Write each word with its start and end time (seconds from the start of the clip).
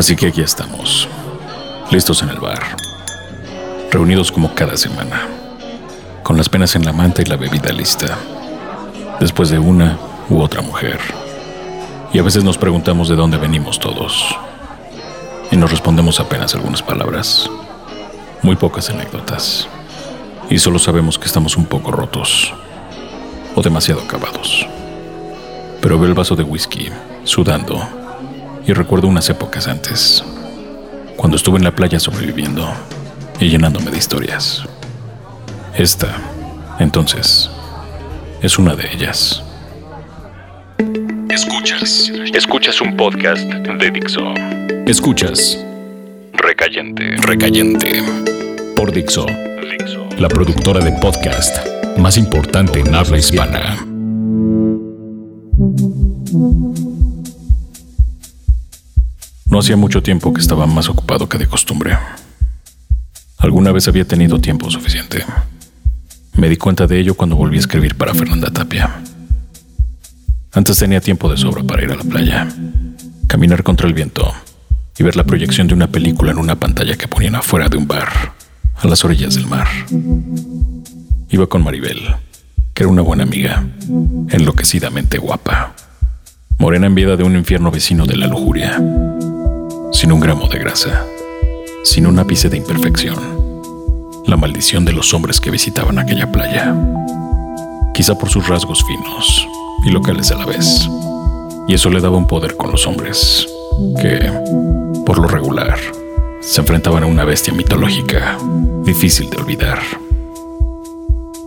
Así 0.00 0.16
que 0.16 0.28
aquí 0.28 0.40
estamos, 0.40 1.06
listos 1.90 2.22
en 2.22 2.30
el 2.30 2.38
bar, 2.38 2.74
reunidos 3.90 4.32
como 4.32 4.54
cada 4.54 4.78
semana, 4.78 5.28
con 6.22 6.38
las 6.38 6.48
penas 6.48 6.74
en 6.74 6.86
la 6.86 6.94
manta 6.94 7.20
y 7.20 7.26
la 7.26 7.36
bebida 7.36 7.70
lista, 7.70 8.16
después 9.20 9.50
de 9.50 9.58
una 9.58 9.98
u 10.30 10.40
otra 10.40 10.62
mujer. 10.62 10.98
Y 12.14 12.18
a 12.18 12.22
veces 12.22 12.44
nos 12.44 12.56
preguntamos 12.56 13.10
de 13.10 13.14
dónde 13.14 13.36
venimos 13.36 13.78
todos. 13.78 14.24
Y 15.50 15.58
nos 15.58 15.70
respondemos 15.70 16.18
apenas 16.18 16.54
algunas 16.54 16.82
palabras, 16.82 17.50
muy 18.40 18.56
pocas 18.56 18.88
anécdotas. 18.88 19.68
Y 20.48 20.60
solo 20.60 20.78
sabemos 20.78 21.18
que 21.18 21.26
estamos 21.26 21.58
un 21.58 21.66
poco 21.66 21.90
rotos 21.90 22.54
o 23.54 23.60
demasiado 23.60 24.00
acabados. 24.00 24.66
Pero 25.82 25.98
veo 25.98 26.08
el 26.08 26.14
vaso 26.14 26.36
de 26.36 26.42
whisky, 26.42 26.88
sudando, 27.24 27.99
y 28.66 28.72
recuerdo 28.72 29.08
unas 29.08 29.28
épocas 29.30 29.66
antes, 29.68 30.24
cuando 31.16 31.36
estuve 31.36 31.58
en 31.58 31.64
la 31.64 31.74
playa 31.74 31.98
sobreviviendo 31.98 32.68
y 33.38 33.48
llenándome 33.48 33.90
de 33.90 33.98
historias. 33.98 34.62
Esta, 35.74 36.16
entonces, 36.78 37.50
es 38.42 38.58
una 38.58 38.74
de 38.74 38.90
ellas. 38.92 39.42
Escuchas. 41.28 42.10
Escuchas 42.34 42.80
un 42.80 42.96
podcast 42.96 43.42
de 43.42 43.90
Dixo. 43.90 44.34
Escuchas 44.86 45.64
Recayente. 46.32 47.16
Recayente 47.18 48.02
por 48.74 48.92
Dixo, 48.92 49.26
Dixo. 49.26 50.08
la 50.18 50.28
productora 50.28 50.80
de 50.80 50.92
podcast 50.92 51.58
más 51.98 52.16
importante 52.16 52.80
en 52.80 52.94
habla 52.94 53.18
hispana. 53.18 53.86
No 59.60 59.62
hacía 59.62 59.76
mucho 59.76 60.02
tiempo 60.02 60.32
que 60.32 60.40
estaba 60.40 60.66
más 60.66 60.88
ocupado 60.88 61.28
que 61.28 61.36
de 61.36 61.46
costumbre. 61.46 61.94
Alguna 63.36 63.72
vez 63.72 63.88
había 63.88 64.06
tenido 64.06 64.40
tiempo 64.40 64.70
suficiente. 64.70 65.22
Me 66.32 66.48
di 66.48 66.56
cuenta 66.56 66.86
de 66.86 66.98
ello 66.98 67.12
cuando 67.12 67.36
volví 67.36 67.58
a 67.58 67.60
escribir 67.60 67.94
para 67.94 68.14
Fernanda 68.14 68.50
Tapia. 68.50 69.02
Antes 70.54 70.78
tenía 70.78 71.02
tiempo 71.02 71.30
de 71.30 71.36
sobra 71.36 71.62
para 71.62 71.84
ir 71.84 71.92
a 71.92 71.96
la 71.96 72.04
playa, 72.04 72.48
caminar 73.26 73.62
contra 73.62 73.86
el 73.86 73.92
viento 73.92 74.32
y 74.98 75.02
ver 75.02 75.14
la 75.14 75.24
proyección 75.24 75.66
de 75.66 75.74
una 75.74 75.88
película 75.88 76.32
en 76.32 76.38
una 76.38 76.58
pantalla 76.58 76.96
que 76.96 77.06
ponían 77.06 77.34
afuera 77.34 77.68
de 77.68 77.76
un 77.76 77.86
bar, 77.86 78.32
a 78.76 78.88
las 78.88 79.04
orillas 79.04 79.34
del 79.34 79.46
mar. 79.46 79.68
Iba 81.28 81.48
con 81.48 81.62
Maribel, 81.62 82.00
que 82.72 82.84
era 82.84 82.90
una 82.90 83.02
buena 83.02 83.24
amiga, 83.24 83.62
enloquecidamente 84.30 85.18
guapa, 85.18 85.74
morena 86.56 86.86
en 86.86 86.94
vida 86.94 87.18
de 87.18 87.24
un 87.24 87.36
infierno 87.36 87.70
vecino 87.70 88.06
de 88.06 88.16
la 88.16 88.26
lujuria, 88.26 88.80
sin 89.92 90.12
un 90.12 90.20
gramo 90.20 90.46
de 90.48 90.58
grasa, 90.58 91.04
sin 91.84 92.06
un 92.06 92.18
ápice 92.18 92.48
de 92.48 92.56
imperfección, 92.56 93.18
la 94.26 94.36
maldición 94.36 94.84
de 94.84 94.92
los 94.92 95.12
hombres 95.14 95.40
que 95.40 95.50
visitaban 95.50 95.98
aquella 95.98 96.30
playa, 96.30 96.74
quizá 97.92 98.16
por 98.16 98.28
sus 98.28 98.46
rasgos 98.48 98.84
finos 98.84 99.46
y 99.84 99.90
locales 99.90 100.30
a 100.30 100.36
la 100.36 100.46
vez, 100.46 100.88
y 101.66 101.74
eso 101.74 101.90
le 101.90 102.00
daba 102.00 102.16
un 102.16 102.26
poder 102.26 102.56
con 102.56 102.70
los 102.70 102.86
hombres, 102.86 103.46
que, 104.00 104.30
por 105.04 105.18
lo 105.18 105.26
regular, 105.26 105.78
se 106.40 106.60
enfrentaban 106.60 107.02
a 107.02 107.06
una 107.06 107.24
bestia 107.24 107.52
mitológica, 107.52 108.38
difícil 108.84 109.28
de 109.28 109.38
olvidar. 109.38 109.80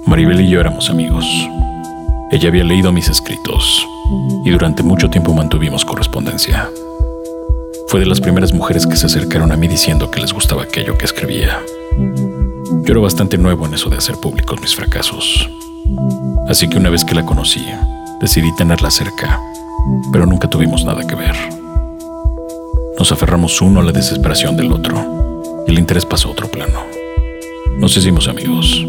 Maribel 0.05 0.41
y 0.41 0.49
yo 0.49 0.59
éramos 0.59 0.89
amigos. 0.89 1.25
Ella 2.31 2.49
había 2.49 2.63
leído 2.63 2.91
mis 2.91 3.07
escritos 3.09 3.87
y 4.43 4.49
durante 4.49 4.83
mucho 4.83 5.09
tiempo 5.09 5.33
mantuvimos 5.33 5.85
correspondencia. 5.85 6.69
Fue 7.93 7.99
de 7.99 8.07
las 8.07 8.21
primeras 8.21 8.51
mujeres 8.53 8.87
que 8.87 8.95
se 8.95 9.05
acercaron 9.05 9.51
a 9.51 9.55
mí 9.55 9.67
diciendo 9.67 10.09
que 10.09 10.19
les 10.19 10.33
gustaba 10.33 10.63
aquello 10.63 10.97
que 10.97 11.05
escribía. 11.05 11.61
Yo 11.95 12.91
era 12.91 12.99
bastante 12.99 13.37
nuevo 13.37 13.67
en 13.67 13.75
eso 13.75 13.87
de 13.91 13.97
hacer 13.97 14.15
públicos 14.15 14.59
mis 14.59 14.73
fracasos. 14.73 15.47
Así 16.49 16.67
que 16.67 16.79
una 16.79 16.89
vez 16.89 17.05
que 17.05 17.13
la 17.13 17.23
conocí, 17.23 17.63
decidí 18.19 18.51
tenerla 18.55 18.89
cerca, 18.89 19.39
pero 20.11 20.25
nunca 20.25 20.49
tuvimos 20.49 20.83
nada 20.83 21.05
que 21.05 21.13
ver. 21.13 21.35
Nos 22.97 23.11
aferramos 23.11 23.61
uno 23.61 23.81
a 23.81 23.83
la 23.83 23.91
desesperación 23.91 24.57
del 24.57 24.71
otro 24.71 25.43
y 25.67 25.71
el 25.73 25.77
interés 25.77 26.03
pasó 26.03 26.29
a 26.29 26.31
otro 26.31 26.47
plano. 26.47 26.79
Nos 27.77 27.95
hicimos 27.95 28.27
amigos 28.27 28.83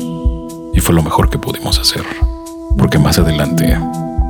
y 0.73 0.81
fue 0.81 0.95
lo 0.95 1.03
mejor 1.03 1.29
que 1.29 1.37
pudimos 1.37 1.79
hacer, 1.79 2.05
porque 2.79 2.99
más 2.99 3.19
adelante 3.19 3.79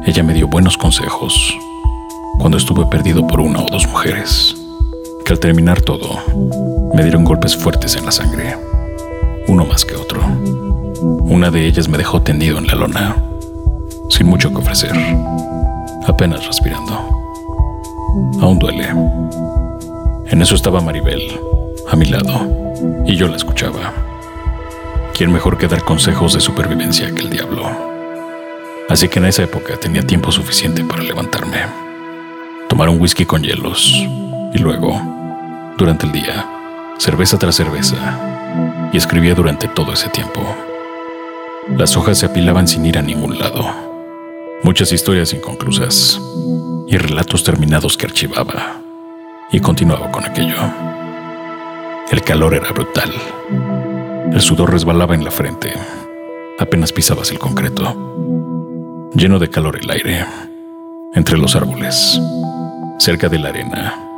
ella 0.05 0.25
me 0.25 0.35
dio 0.35 0.49
buenos 0.49 0.77
consejos 0.77 1.57
cuando 2.41 2.59
estuve 2.59 2.85
perdido 2.87 3.25
por 3.25 3.41
una 3.41 3.61
o 3.61 3.71
dos 3.71 3.87
mujeres, 3.87 4.64
al 5.35 5.41
terminar 5.41 5.81
todo 5.81 6.23
me 6.95 7.03
dieron 7.03 7.25
golpes 7.25 7.57
fuertes 7.57 7.97
en 7.97 8.07
la 8.07 8.13
sangre, 8.13 8.57
uno 9.49 9.65
más 9.65 9.85
que 9.85 9.97
otro. 9.97 10.23
Una 11.25 11.51
de 11.51 11.67
ellas 11.67 11.89
me 11.89 11.99
dejó 11.99 12.23
tendido 12.23 12.57
en 12.57 12.69
la 12.69 12.77
lona, 12.77 13.17
sin 14.11 14.29
mucho 14.29 14.51
que 14.51 14.59
ofrecer, 14.59 14.93
apenas 16.07 16.47
respirando. 16.47 16.93
Aún 18.41 18.61
duele. 18.61 18.87
En 20.29 20.41
eso 20.41 20.55
estaba 20.55 20.81
Maribel, 20.81 21.41
a 21.91 21.97
mi 21.97 22.07
lado, 22.07 22.47
y 23.05 23.17
yo 23.17 23.27
la 23.27 23.35
escuchaba. 23.35 23.93
¿Quién 25.15 25.33
mejor 25.33 25.59
que 25.59 25.67
dar 25.67 25.83
consejos 25.83 26.35
de 26.35 26.41
supervivencia 26.41 27.13
que 27.13 27.23
el 27.23 27.31
diablo? 27.31 27.65
Así 28.89 29.09
que 29.09 29.19
en 29.19 29.25
esa 29.25 29.43
época 29.43 29.77
tenía 29.81 30.03
tiempo 30.03 30.31
suficiente 30.31 30.85
para 30.85 31.03
levantarme, 31.03 31.59
tomar 32.69 32.89
un 32.89 33.01
whisky 33.01 33.27
con 33.27 33.43
hielos 33.43 33.93
y 34.55 34.59
luego, 34.59 35.24
durante 35.85 36.07
el 36.07 36.13
día, 36.13 36.49
cerveza 36.97 37.39
tras 37.39 37.57
cerveza, 37.57 38.89
y 38.91 38.97
escribía 38.97 39.35
durante 39.35 39.69
todo 39.69 39.93
ese 39.93 40.09
tiempo. 40.09 40.41
Las 41.77 41.95
hojas 41.99 42.17
se 42.17 42.25
apilaban 42.25 42.67
sin 42.67 42.87
ir 42.87 42.97
a 42.97 43.03
ningún 43.03 43.39
lado, 43.39 43.67
muchas 44.63 44.93
historias 44.93 45.35
inconclusas 45.35 46.19
y 46.87 46.97
relatos 46.97 47.45
terminados 47.45 47.99
que 47.99 48.07
archivaba, 48.07 48.81
y 49.53 49.61
continuaba 49.61 50.11
con 50.11 50.25
aquello. 50.25 50.57
El 52.11 52.23
calor 52.23 52.55
era 52.55 52.71
brutal. 52.71 53.13
El 54.33 54.41
sudor 54.41 54.73
resbalaba 54.73 55.15
en 55.15 55.23
la 55.23 55.31
frente. 55.31 55.71
Apenas 56.59 56.93
pisabas 56.93 57.31
el 57.31 57.39
concreto. 57.39 59.11
Lleno 59.15 59.39
de 59.39 59.51
calor 59.51 59.79
el 59.83 59.91
aire. 59.91 60.25
Entre 61.13 61.37
los 61.37 61.55
árboles. 61.55 62.19
Cerca 62.99 63.29
de 63.29 63.39
la 63.39 63.51
arena. 63.51 64.14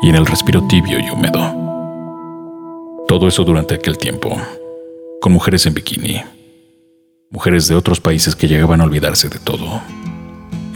Y 0.00 0.08
en 0.08 0.14
el 0.14 0.26
respiro 0.26 0.62
tibio 0.68 1.00
y 1.00 1.10
húmedo. 1.10 1.40
Todo 3.08 3.26
eso 3.26 3.42
durante 3.42 3.74
aquel 3.74 3.98
tiempo. 3.98 4.36
Con 5.20 5.32
mujeres 5.32 5.66
en 5.66 5.74
bikini. 5.74 6.22
Mujeres 7.30 7.66
de 7.66 7.74
otros 7.74 8.00
países 8.00 8.36
que 8.36 8.46
llegaban 8.46 8.80
a 8.80 8.84
olvidarse 8.84 9.28
de 9.28 9.40
todo. 9.40 9.80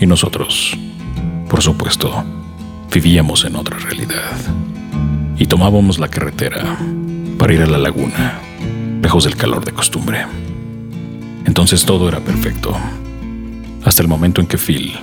Y 0.00 0.06
nosotros, 0.06 0.76
por 1.48 1.62
supuesto, 1.62 2.24
vivíamos 2.92 3.44
en 3.44 3.54
otra 3.54 3.78
realidad. 3.78 4.32
Y 5.38 5.46
tomábamos 5.46 6.00
la 6.00 6.08
carretera 6.08 6.76
para 7.38 7.54
ir 7.54 7.62
a 7.62 7.66
la 7.66 7.78
laguna, 7.78 8.40
lejos 9.00 9.24
del 9.24 9.36
calor 9.36 9.64
de 9.64 9.72
costumbre. 9.72 10.26
Entonces 11.44 11.84
todo 11.84 12.08
era 12.08 12.18
perfecto, 12.20 12.76
hasta 13.84 14.02
el 14.02 14.08
momento 14.08 14.40
en 14.40 14.48
que 14.48 14.58
Phil 14.58 14.98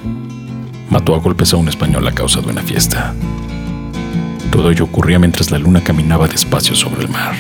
mató 0.90 1.16
a 1.16 1.20
golpes 1.20 1.54
a 1.54 1.58
un 1.58 1.70
español 1.70 2.08
a 2.08 2.12
causa 2.12 2.42
de 2.42 2.50
una 2.50 2.62
fiesta. 2.62 3.14
Todo 4.52 4.72
ello 4.72 4.86
ocurría 4.86 5.20
mientras 5.20 5.52
la 5.52 5.60
luna 5.60 5.84
caminaba 5.84 6.28
despacio 6.28 6.76
sobre 6.76 7.04
el 7.04 7.10
mar. 7.10 7.36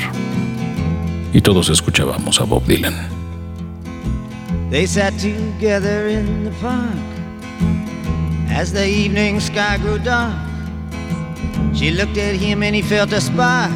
Y 1.34 1.42
todos 1.42 1.70
escuchábamos 1.70 2.40
a 2.40 2.46
Bob 2.46 2.66
Dylan. 2.66 2.96
They 4.70 4.86
sat 4.86 5.14
together 5.18 6.08
in 6.08 6.44
the 6.44 6.52
park 6.62 6.94
as 8.50 8.72
the 8.72 8.88
evening 8.88 9.40
sky 9.40 9.78
grew 9.78 9.98
dark. 9.98 10.36
She 11.74 11.92
looked 11.92 12.18
at 12.18 12.36
him 12.36 12.62
and 12.62 12.76
he 12.76 12.82
felt 12.82 13.12
a 13.14 13.20
spark 13.20 13.72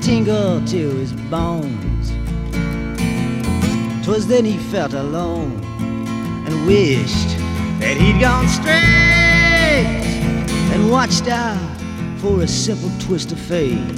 tingle 0.00 0.60
to 0.66 0.90
his 0.98 1.12
bones. 1.30 2.12
'Twas 4.02 4.26
then 4.26 4.44
he 4.44 4.58
felt 4.72 4.94
alone 4.94 5.52
and 6.46 6.66
wished 6.66 7.36
that 7.78 7.96
he'd 7.96 8.20
gone 8.20 8.48
straight 8.48 9.86
and 10.72 10.90
watched 10.90 11.28
out 11.28 11.79
for 12.20 12.42
a 12.42 12.46
simple 12.46 12.90
twist 12.98 13.32
of 13.32 13.40
fate. 13.40 13.96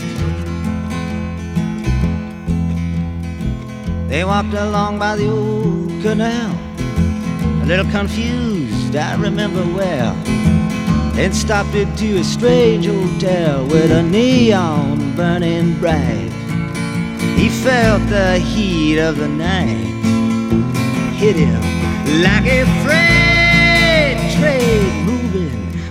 They 4.09 4.25
walked 4.25 4.55
along 4.55 5.01
by 5.01 5.17
the 5.17 5.29
old 5.29 5.91
canal, 6.03 6.57
a 7.63 7.67
little 7.67 7.91
confused, 7.91 8.95
I 8.95 9.21
remember 9.21 9.65
well. 9.75 10.15
Then 11.15 11.33
stopped 11.33 11.75
into 11.75 12.19
a 12.19 12.25
strange 12.25 12.87
hotel 12.87 13.67
with 13.67 13.91
a 13.91 14.03
neon 14.05 15.17
burning 15.17 15.81
bright. 15.81 16.31
He 17.37 17.49
felt 17.49 18.09
the 18.09 18.39
heat 18.39 19.01
of 19.01 19.17
the 19.17 19.29
night 19.29 19.93
hit 21.19 21.35
him 21.35 21.61
like 22.23 22.47
a 22.47 22.65
freight 22.85 24.19
train 24.39 25.02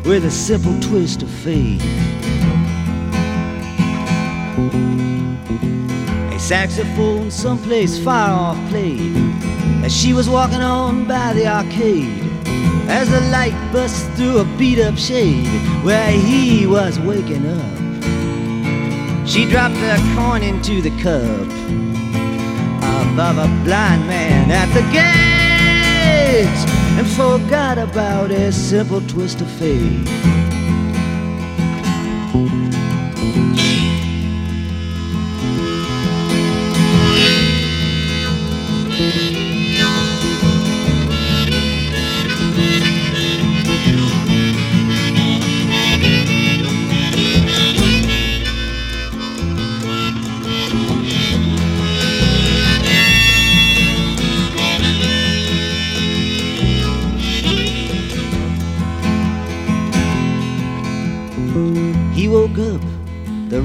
with 0.06 0.25
a 0.25 0.31
simple 0.31 0.77
twist 0.80 1.21
of 1.21 1.30
fate. 1.30 1.81
A 6.33 6.39
saxophone 6.39 7.30
someplace 7.31 7.98
far 8.03 8.30
off 8.30 8.69
played 8.69 9.15
as 9.83 9.95
she 9.95 10.13
was 10.13 10.30
walking 10.30 10.62
on 10.62 11.07
by 11.07 11.33
the 11.33 11.48
arcade. 11.48 12.24
As 12.88 13.09
the 13.09 13.21
light 13.30 13.56
bust 13.71 14.09
through 14.12 14.39
a 14.39 14.45
beat 14.57 14.80
up 14.80 14.98
shade 14.98 15.48
where 15.83 16.12
he 16.12 16.68
was 16.68 17.00
waking 17.00 17.47
up. 17.47 19.27
She 19.27 19.45
dropped 19.45 19.75
a 19.75 19.97
coin 20.15 20.44
into 20.44 20.81
the 20.81 20.92
cup 21.01 21.47
above 23.12 23.38
a 23.38 23.47
blind 23.63 24.07
man 24.07 24.51
at 24.51 24.68
the 24.74 24.81
gate 24.92 26.70
and 26.97 27.07
forgot 27.07 27.77
about 27.77 28.31
a 28.31 28.51
simple 28.51 29.01
twist 29.01 29.41
of 29.41 29.49
fate. 29.51 30.07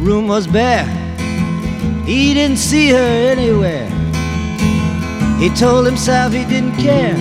Room 0.06 0.29
was 0.29 0.47
bare. 0.47 0.87
He 2.06 2.32
didn't 2.32 2.58
see 2.58 2.91
her 2.91 3.32
anywhere. 3.35 3.91
He 5.41 5.50
told 5.50 5.85
himself 5.85 6.32
he 6.32 6.44
didn't 6.44 6.76
care. 6.76 7.17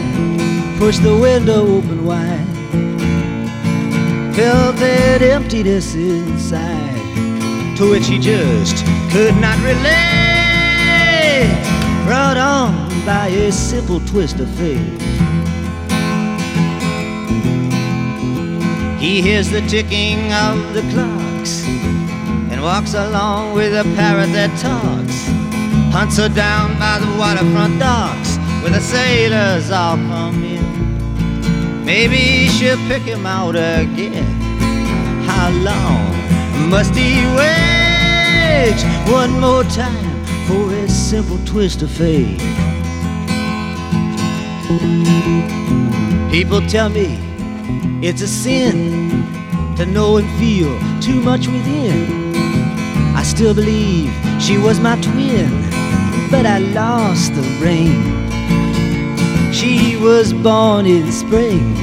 Pushed 0.78 1.02
the 1.02 1.18
window 1.18 1.66
open 1.78 2.06
wide. 2.06 2.46
Felt 4.36 4.76
that 4.78 5.22
emptiness 5.22 5.96
inside, 5.96 7.78
to 7.78 7.90
which 7.90 8.06
he 8.06 8.20
just 8.20 8.86
could 9.12 9.36
not 9.38 9.58
relate. 9.64 11.50
Brought 12.06 12.38
on 12.38 12.88
by 13.06 13.28
a 13.28 13.52
simple 13.52 14.00
twist 14.02 14.40
of 14.40 14.50
fate. 14.56 15.02
He 19.00 19.22
hears 19.22 19.50
the 19.50 19.62
ticking 19.62 20.32
of 20.34 20.74
the 20.74 20.82
clocks 20.92 21.35
and 21.35 21.35
walks 22.66 22.96
along 22.96 23.54
with 23.54 23.72
a 23.74 23.84
parrot 23.96 24.32
that 24.34 24.50
talks. 24.58 25.18
Hunts 25.94 26.18
her 26.18 26.30
down 26.30 26.80
by 26.80 26.98
the 26.98 27.06
waterfront 27.16 27.78
docks 27.78 28.38
where 28.64 28.72
the 28.72 28.80
sailors 28.80 29.70
all 29.70 29.98
come 29.98 30.44
in. 30.44 31.86
Maybe 31.86 32.48
she'll 32.48 32.84
pick 32.88 33.04
him 33.04 33.28
out 33.28 33.56
again. 33.56 34.26
How 35.30 35.52
long 35.52 36.10
must 36.72 36.96
he 36.96 37.22
wait? 37.38 38.82
One 39.14 39.40
more 39.40 39.64
time 39.66 40.26
for 40.48 40.74
a 40.74 40.90
simple 40.90 41.38
twist 41.46 41.84
of 41.84 41.92
fate. 41.92 42.40
People 46.32 46.62
tell 46.68 46.90
me 46.90 47.20
it's 48.02 48.24
a 48.24 48.28
sin 48.28 49.24
to 49.76 49.86
know 49.86 50.18
and 50.18 50.28
feel 50.40 50.74
too 51.00 51.22
much 51.22 51.46
within. 51.46 52.25
Still 53.26 53.54
believe 53.54 54.14
she 54.40 54.58
was 54.58 54.80
my 54.80 54.96
twin, 55.02 55.50
but 56.32 56.46
I 56.46 56.60
lost 56.60 57.34
the 57.34 57.42
rain. 57.60 58.02
She 59.52 59.98
was 59.98 60.32
born 60.32 60.86
in 60.86 61.12
spring, 61.12 61.74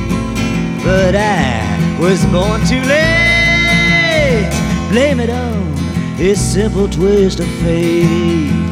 but 0.83 1.15
I 1.15 1.99
was 2.01 2.25
born 2.27 2.61
too 2.67 2.81
late. 2.89 4.51
Blame 4.91 5.21
it 5.21 5.31
on 5.31 5.75
this 6.17 6.41
simple 6.41 6.89
twist 6.89 7.41
of 7.41 7.49
fate. 7.61 8.72